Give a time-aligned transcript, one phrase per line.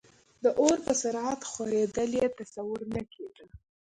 [0.43, 3.45] د اور په سرعت خورېدل یې تصور نه کېده.